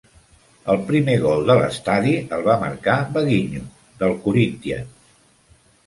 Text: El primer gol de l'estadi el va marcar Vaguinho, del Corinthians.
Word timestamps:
El 0.73 0.79
primer 0.87 1.15
gol 1.25 1.45
de 1.51 1.57
l'estadi 1.59 2.15
el 2.39 2.43
va 2.49 2.57
marcar 2.65 2.97
Vaguinho, 3.19 3.65
del 4.03 4.21
Corinthians. 4.29 5.19